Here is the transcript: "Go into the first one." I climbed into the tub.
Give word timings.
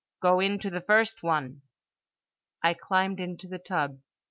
"Go 0.19 0.39
into 0.39 0.71
the 0.71 0.81
first 0.81 1.21
one." 1.21 1.61
I 2.63 2.73
climbed 2.73 3.19
into 3.19 3.47
the 3.47 3.59
tub. 3.59 3.99